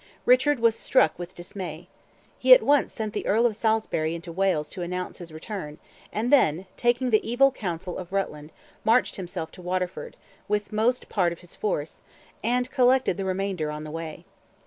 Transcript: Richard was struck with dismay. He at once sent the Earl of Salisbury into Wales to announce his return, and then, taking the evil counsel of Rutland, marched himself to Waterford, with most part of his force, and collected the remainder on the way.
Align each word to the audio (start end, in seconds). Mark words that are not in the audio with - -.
Richard 0.25 0.59
was 0.59 0.73
struck 0.73 1.19
with 1.19 1.35
dismay. 1.35 1.87
He 2.39 2.55
at 2.55 2.63
once 2.63 2.91
sent 2.91 3.13
the 3.13 3.27
Earl 3.27 3.45
of 3.45 3.55
Salisbury 3.55 4.15
into 4.15 4.31
Wales 4.31 4.67
to 4.69 4.81
announce 4.81 5.19
his 5.19 5.31
return, 5.31 5.77
and 6.11 6.33
then, 6.33 6.65
taking 6.75 7.11
the 7.11 7.21
evil 7.23 7.51
counsel 7.51 7.99
of 7.99 8.11
Rutland, 8.11 8.51
marched 8.83 9.17
himself 9.17 9.51
to 9.51 9.61
Waterford, 9.61 10.17
with 10.47 10.73
most 10.73 11.07
part 11.07 11.31
of 11.31 11.41
his 11.41 11.55
force, 11.55 11.97
and 12.43 12.71
collected 12.71 13.15
the 13.15 13.25
remainder 13.25 13.69
on 13.69 13.83
the 13.83 13.91
way. 13.91 14.25